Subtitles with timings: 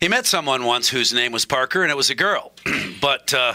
[0.00, 2.52] He met someone once whose name was Parker, and it was a girl.
[3.02, 3.52] but uh,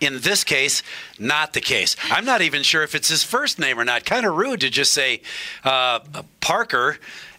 [0.00, 0.80] in this case,
[1.18, 1.96] not the case.
[2.04, 4.04] I'm not even sure if it's his first name or not.
[4.04, 5.22] Kind of rude to just say
[5.64, 5.98] uh,
[6.40, 6.98] Parker.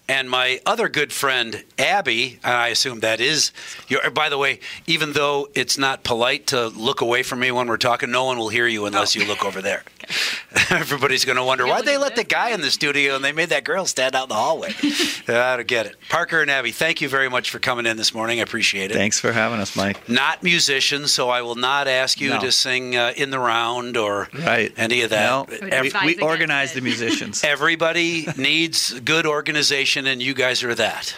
[0.09, 3.53] And my other good friend Abby, and I assume that is
[3.87, 4.11] your.
[4.11, 7.78] By the way, even though it's not polite to look away from me when we're
[7.78, 9.83] talking, no one will hear you unless you look over there.
[10.70, 13.49] Everybody's going to wonder why they let the guy in the studio and they made
[13.49, 14.74] that girl stand out in the hallway.
[15.28, 15.96] I don't get it.
[16.09, 18.40] Parker and Abby, thank you very much for coming in this morning.
[18.40, 18.94] I appreciate it.
[18.94, 20.08] Thanks for having us, Mike.
[20.09, 22.40] Not musicians, so I will not ask you No.
[22.41, 24.74] to sing uh, in the round or Right.
[24.77, 25.26] any of that.
[25.30, 26.76] No, Would we, we organize it.
[26.76, 27.44] the musicians.
[27.44, 31.16] Everybody needs good organization, and you guys are that.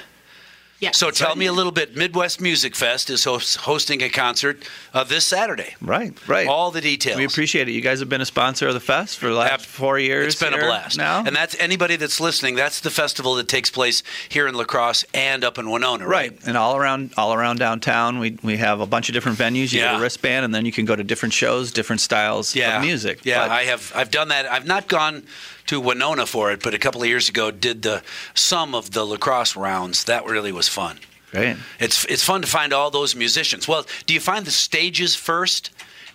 [0.82, 0.92] Yeah.
[0.92, 1.96] So tell me a little bit.
[1.96, 5.74] Midwest Music Fest is host- hosting a concert uh, this Saturday.
[5.82, 6.48] right, right.
[6.48, 7.16] All the details.
[7.18, 7.72] we appreciate it.
[7.72, 10.34] You guys have been a sponsor of the fest for the last Ab- four years.
[10.34, 10.98] It's been a blast.
[10.98, 11.24] now.
[11.26, 12.56] And that's anybody that's listening.
[12.56, 16.32] That's the festival that takes place here in La Crosse and up in Winona, right?
[16.32, 19.72] Right, and all around all around downtown, we we have a bunch of different venues.
[19.72, 19.92] You Yeah.
[19.94, 22.76] get a wristband, and then you can go to different shows, different styles Yeah.
[22.78, 23.22] of music.
[23.24, 23.92] Yeah, But- I have.
[23.96, 24.46] I've done that.
[24.52, 25.24] I've not gone
[25.68, 28.02] to Winona for it, but a couple of years ago did the
[28.34, 30.04] some of the La Crosse rounds.
[30.06, 31.00] That really was fun.
[31.32, 31.58] Great.
[31.80, 33.68] It's it's fun to find all those musicians.
[33.68, 35.72] Well, do you find the stages first,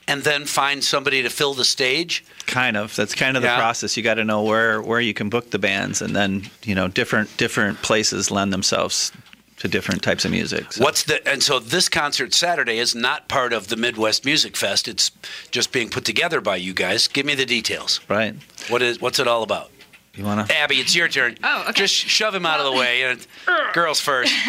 [0.09, 2.25] and then find somebody to fill the stage?
[2.47, 2.95] Kind of.
[2.97, 3.59] That's kind of the Yeah.
[3.59, 3.97] process.
[3.97, 6.89] You got to know where where you can book the bands, and then you know
[6.89, 9.13] different different places lend themselves
[9.61, 10.73] to different types of music.
[10.73, 14.57] So- What's the and so this concert Saturday is not part of the Midwest Music
[14.57, 14.89] Fest.
[14.89, 15.11] It's
[15.51, 17.09] just being put together by you guys.
[17.09, 18.01] Give me the details.
[18.09, 18.35] right?
[18.69, 19.71] What is what's it all about?
[20.17, 20.59] You want to?
[20.59, 21.39] Abby, it's your turn.
[21.45, 21.83] Oh, okay.
[21.83, 23.05] Just shove him out of the way.
[23.05, 23.25] And
[23.75, 24.33] girls first.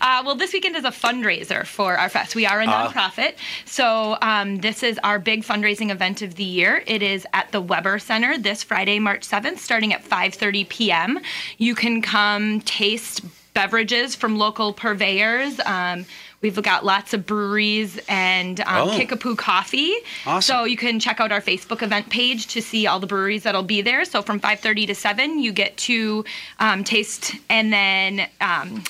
[0.00, 2.36] Uh, well, this weekend is a fundraiser for our fest.
[2.36, 2.88] We are a Ah.
[2.92, 3.34] nonprofit,
[3.64, 6.82] so um, this is our big fundraising event of the year.
[6.86, 11.18] It is at the Weber Center this Friday, March 7th, starting at 5:30 p.m.
[11.58, 13.22] You can come taste
[13.58, 15.58] beverages from local purveyors.
[15.66, 16.06] Um,
[16.40, 18.96] We've got lots of breweries and um, Oh.
[18.96, 19.92] Kickapoo Coffee.
[20.24, 20.40] Awesome.
[20.42, 23.64] So you can check out our Facebook event page to see all the breweries that'll
[23.64, 24.04] be there.
[24.04, 26.24] So from 5:30 to 7, you get to
[26.60, 28.84] um, taste, and then um,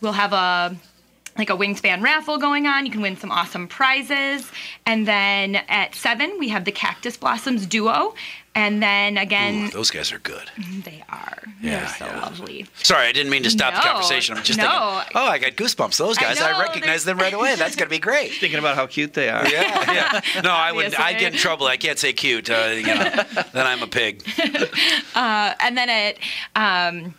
[0.00, 0.74] we'll have a
[1.36, 2.86] like a wingspan raffle going on.
[2.86, 4.50] You can win some awesome prizes.
[4.86, 8.14] And then at 7, we have the Cactus Blossoms duo.
[8.56, 10.48] And then again, Ooh, those guys are good.
[10.84, 11.42] they are.
[11.60, 12.20] Yeah, They're so yeah.
[12.20, 12.66] lovely.
[12.74, 14.36] Sorry, I didn't mean to stop the conversation.
[14.36, 14.64] I'm just no.
[14.64, 15.96] thinking, oh, I got goosebumps.
[15.96, 17.54] Those guys, I, know, recognize them right away.
[17.58, 18.32] That's going to be great.
[18.34, 19.44] Thinking about how cute they are.
[19.48, 20.40] Yeah, yeah.
[20.42, 20.86] No, I would.
[20.86, 21.04] Obviously.
[21.04, 21.66] I'd get in trouble.
[21.66, 22.48] I can't say cute.
[22.48, 22.94] Uh, you know,
[23.52, 24.22] then I'm a pig.
[25.16, 26.16] and then at
[26.54, 27.14] um,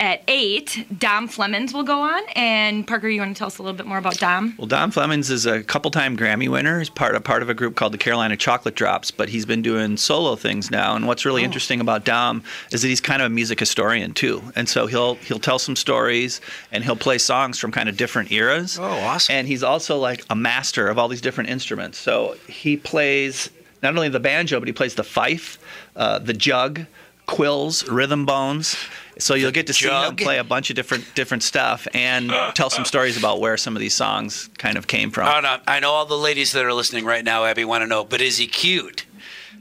[0.00, 2.22] at eight, Dom Flemons will go on.
[2.36, 4.54] And Parker, you want to tell us a little bit more about Dom?
[4.56, 6.78] Well, Dom Flemons is a couple-time Grammy winner.
[6.78, 9.60] He's part of part of a group called the Carolina Chocolate Drops, but he's been
[9.60, 10.94] doing solo things now.
[10.94, 11.30] And what's Oh.
[11.30, 14.40] really interesting about Dom is that he's kind of a music historian too.
[14.54, 18.30] And so he'll he'll tell some stories and he'll play songs from kind of different
[18.30, 18.78] eras.
[18.80, 19.34] Oh, awesome.
[19.34, 21.98] And he's also like a master of all these different instruments.
[21.98, 23.50] So he plays
[23.82, 25.58] not only the banjo, but he plays the fife,
[25.96, 26.86] uh, the jug,
[27.26, 28.76] quills, rhythm bones.
[29.18, 32.70] So you'll get to see him play a bunch of different different stuff and tell
[32.70, 35.26] some stories about where some of these songs kind of came from.
[35.28, 37.86] Oh, no, I know all the ladies that are listening right now, Abby, want to
[37.86, 38.04] know.
[38.04, 39.04] But is he cute?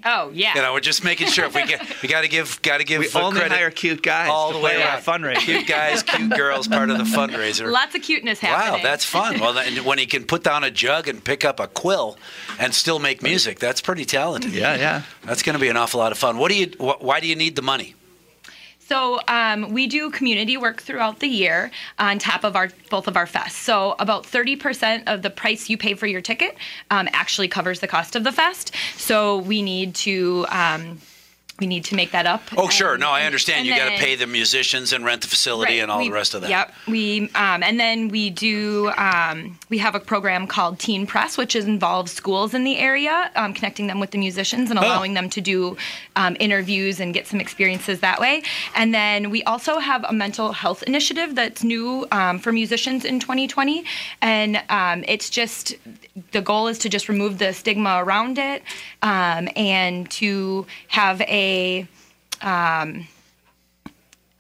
[0.05, 0.53] Oh yeah.
[0.55, 1.45] You know, we're just making sure.
[1.45, 3.57] If we get, we got to give, got to give we only credit.
[3.57, 5.01] hire cute guys all the way our around.
[5.01, 5.37] fundraiser.
[5.37, 7.71] Cute guys, cute girls, part of the fundraiser.
[7.71, 8.83] Lots of cuteness happening.
[8.83, 9.39] Wow, that's fun.
[9.39, 12.17] Well, then, when he can put down a jug and pick up a quill
[12.59, 14.53] and still make music, that's pretty talented.
[14.53, 15.01] Yeah, yeah.
[15.23, 16.37] That's going to be an awful lot of fun.
[16.37, 16.67] What do you?
[16.77, 17.95] Wh- why do you need the money?
[18.87, 23.17] So um, we do community work throughout the year on top of our both of
[23.17, 23.51] our fests.
[23.51, 26.55] So about 30% of the price you pay for your ticket
[26.89, 28.73] um, actually covers the cost of the fest.
[28.95, 31.01] So we need to um,
[31.59, 32.41] we need to make that up.
[32.55, 32.97] Oh, sure.
[32.97, 33.65] No, I understand.
[33.65, 35.81] You got to pay the musicians and rent the facility Right.
[35.81, 36.49] and all We- the rest of that.
[36.51, 36.73] Yep.
[36.87, 41.55] We um, and then we do um, we have a program called Teen Press, which
[41.55, 45.29] is involves schools in the area, um, connecting them with the musicians and allowing them
[45.31, 45.77] to do
[46.15, 48.43] um, interviews and get some experiences that way.
[48.75, 53.19] And then we also have a mental health initiative that's new um, for musicians in
[53.19, 53.83] 2020,
[54.21, 55.73] and um, it's just
[56.33, 58.61] the goal is to just remove the stigma around it
[59.01, 61.87] um, and to have a a
[62.41, 63.07] um,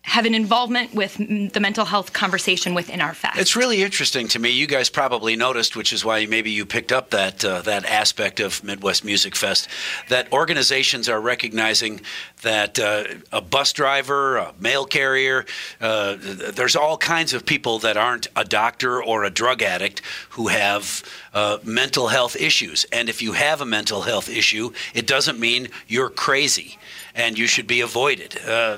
[0.07, 3.37] have an involvement with the mental health conversation within our fest.
[3.37, 4.49] It's really interesting to me.
[4.49, 8.39] You guys probably noticed, which is why maybe you picked up that uh, that aspect
[8.39, 9.67] of Midwest Music Fest,
[10.07, 11.99] that organizations are recognizing
[12.41, 15.45] that uh, a bus driver, a mail carrier,
[15.81, 20.47] uh, there's all kinds of people that aren't a doctor or a drug addict who
[20.47, 22.85] have uh, mental health issues.
[22.93, 26.77] And if you have a mental health issue, it doesn't mean you're crazy
[27.17, 28.37] and you should be avoided.
[28.47, 28.77] Uh,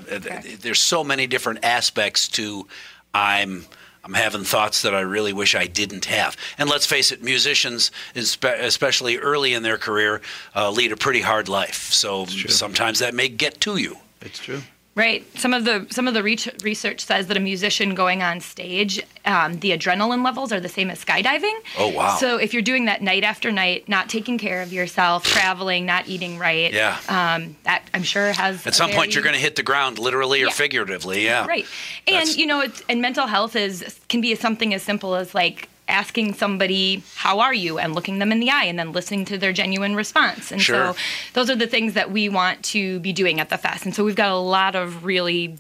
[0.62, 2.68] There's so many different aspects to
[3.14, 3.66] I'm
[4.04, 6.38] I'm having thoughts that I really wish I didn't have.
[6.58, 10.22] And let's face it, musicians, especially early in their career,
[10.56, 11.92] uh, lead a pretty hard life.
[11.92, 13.98] So sometimes that may get to you.
[14.22, 14.62] It's true.
[14.96, 15.26] Right.
[15.38, 19.54] Some of the some of the research says that a musician going on stage, um,
[19.60, 21.54] the adrenaline levels are the same as skydiving.
[21.78, 22.18] Oh, wow.
[22.18, 26.10] So if you're doing that night after night, not taking care of yourself, traveling, not
[26.10, 26.98] eating right, Yeah.
[27.08, 30.42] um, that I'm sure has At some point, you're going to hit the ground, literally
[30.42, 30.52] or Yeah.
[30.52, 31.24] figuratively.
[31.24, 31.46] Yeah.
[31.46, 31.66] Right.
[32.06, 35.34] And That's- you know, it's, and mental health is can be something as simple as
[35.34, 39.26] like asking somebody how are you and looking them in the eye and then listening
[39.26, 40.52] to their genuine response.
[40.52, 40.94] And Sure.
[40.94, 41.00] so
[41.34, 43.86] those are the things that we want to be doing at the fest.
[43.86, 45.58] And so we've got a lot of really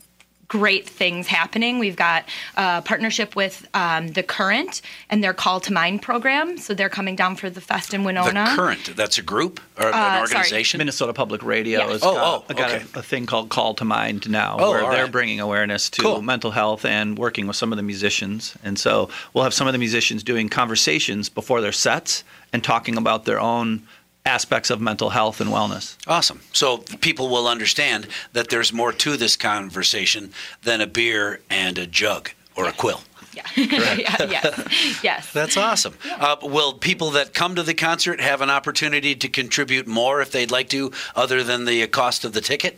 [0.49, 1.79] great things happening.
[1.79, 2.25] We've got
[2.57, 6.57] a partnership with um, the Current and their Call to Mind program.
[6.57, 8.29] So they're coming down for the fest in Winona.
[8.29, 8.55] The Winona.
[8.55, 10.21] current, that's a group or Uh, an sorry.
[10.21, 10.79] organization?
[10.79, 11.87] Minnesota Public Radio Yeah.
[11.91, 12.83] has Oh, got, oh, got okay.
[12.95, 15.11] a, a thing called Call to Mind now, Oh, where they're right.
[15.11, 16.21] bringing awareness to Cool.
[16.23, 18.55] mental health and working with some of the musicians.
[18.63, 22.97] And so we'll have some of the musicians doing conversations before their sets and talking
[22.97, 23.83] about their own
[24.29, 25.97] aspects of mental health and wellness.
[26.07, 26.39] Awesome.
[26.53, 30.31] So people will understand that there's more to this conversation
[30.63, 33.01] than a beer and a jug or a quill.
[33.33, 33.43] Yeah.
[33.55, 34.15] yeah.
[34.29, 34.99] Yes.
[35.03, 35.33] Yes.
[35.33, 35.95] That's awesome.
[36.05, 40.31] Uh, will people that come to the concert have an opportunity to contribute more if
[40.31, 42.77] they'd like to, other than the cost of the ticket?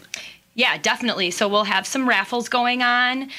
[0.54, 1.32] Yeah, definitely.
[1.32, 3.24] So we'll have some raffles going on.
[3.24, 3.30] Um,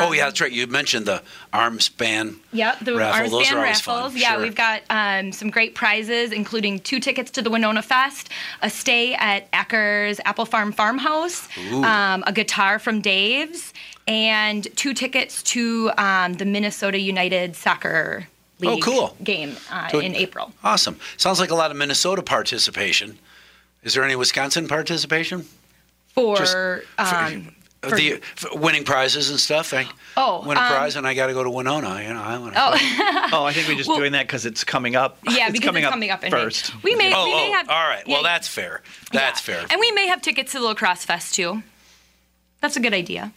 [0.00, 0.52] oh, yeah, that's right.
[0.52, 2.36] You mentioned the arm span.
[2.52, 3.30] Yep, the raffle.
[3.38, 4.12] Those are raffles.
[4.12, 4.16] fun.
[4.20, 4.42] Yeah, Sure.
[4.42, 8.28] we've got um, some great prizes, including two tickets to the Winona Fest,
[8.60, 13.72] a stay at Ecker's Apple Farm Farmhouse, um, a guitar from Dave's,
[14.06, 18.28] and two tickets to um, the Minnesota United Soccer
[18.62, 19.16] Oh, League cool.
[19.24, 20.52] game uh, So- in April.
[20.62, 20.98] Awesome.
[21.16, 23.18] Sounds like a lot of Minnesota participation.
[23.84, 25.46] Is there any Wisconsin participation?
[26.14, 26.54] For, Just
[26.98, 29.72] um, for- the for winning prizes and stuff.
[29.72, 32.02] I Oh, win a um, prize and I got to go to Winona.
[32.02, 32.54] You know, I want.
[32.56, 32.70] oh,
[33.32, 35.18] Oh, I think we're just Well- doing that because it's coming up.
[35.28, 36.38] yeah, it's because coming it's up coming up in May.
[36.42, 36.82] first.
[36.82, 37.68] We may, Oh, we may oh, have.
[37.70, 38.02] all right.
[38.08, 38.82] Well, that's fair.
[39.12, 39.54] That's yeah.
[39.60, 39.66] fair.
[39.70, 41.62] And we may have tickets to the La Crosse Fest too.
[42.60, 43.32] That's a good idea.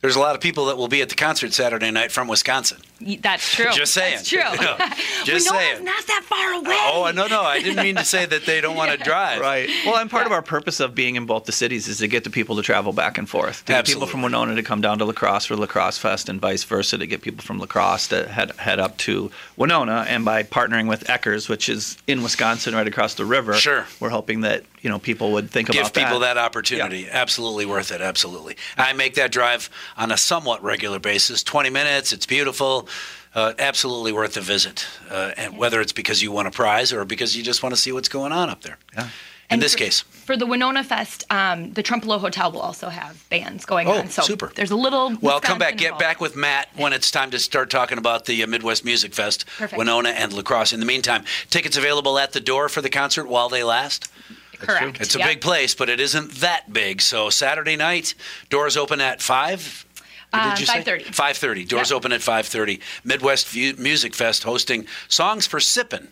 [0.00, 2.78] There's a lot of people that will be at the concert Saturday night from Wisconsin.
[3.20, 3.70] That's true.
[3.72, 4.16] Just saying.
[4.16, 4.38] That's true.
[4.58, 4.76] You know,
[5.24, 5.84] just Winona's saying.
[5.84, 6.76] not that far oh, away.
[6.78, 7.42] Oh, no, no.
[7.42, 9.40] I didn't mean to say that they don't want to drive.
[9.40, 9.68] Right.
[9.84, 12.22] Well, and part of our purpose of being in both the cities is to get
[12.24, 13.64] the people to travel back and forth.
[13.66, 16.28] To get people from Winona to come down to La Crosse for La Crosse Fest
[16.28, 20.04] and vice versa to get people from La Crosse to head, head up to Winona.
[20.08, 23.86] And by partnering with Eckers, which is in Wisconsin right across the river, Sure.
[24.00, 26.00] we're hoping that, you know, people would think Give about that.
[26.00, 26.34] Give people that.
[26.34, 27.08] that opportunity.
[27.10, 28.00] Absolutely worth it.
[28.00, 28.56] Absolutely.
[28.76, 31.42] I make that drive on a somewhat regular basis.
[31.42, 32.12] 20 minutes.
[32.12, 32.88] It's beautiful.
[33.34, 34.86] Uh, absolutely worth a visit.
[35.10, 37.80] Uh, and whether it's because you won a prize or because you just want to
[37.80, 38.78] see what's going on up there.
[38.94, 39.04] Yeah.
[39.50, 40.00] In And this for- case.
[40.02, 44.10] For the Winona Fest, um, the Trempealeau Hotel will also have bands going Oh, on.
[44.10, 44.52] So super.
[44.54, 45.16] there's a little.
[45.22, 45.74] Well, come back.
[45.74, 48.84] Wisconsin Get back with Matt when it's time to start talking about the uh, Midwest
[48.84, 49.78] Music Fest, Perfect.
[49.78, 50.74] Winona and La Crosse.
[50.74, 54.10] In the meantime, tickets available at the door for the concert while they last.
[54.60, 55.00] Correct.
[55.00, 55.28] It's a Yep.
[55.28, 57.00] big place, but it isn't that big.
[57.00, 58.14] So Saturday night,
[58.50, 59.84] doors open at five.
[60.32, 61.04] Or Uh, did you say 5:30.
[61.12, 61.64] 5:30.
[61.64, 61.96] Doors Yep.
[61.96, 62.80] open at 5:30.
[63.04, 66.08] Midwest View- Music Fest hosting songs for sippin'.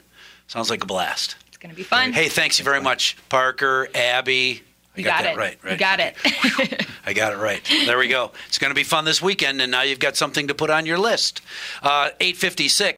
[0.46, 1.34] Sounds like a blast.
[1.48, 2.12] It's going to be fun.
[2.12, 4.62] Hey, thanks you very much, Parker, Abby.
[4.96, 5.36] I you got, got, that it.
[5.36, 5.58] right.
[5.62, 5.72] Right.
[5.72, 6.86] You got it.
[7.04, 7.60] I got it right.
[7.84, 8.32] There we go.
[8.48, 10.86] It's going to be fun this weekend, and now you've got something to put on
[10.86, 11.42] your list.
[11.82, 12.94] Uh, 856.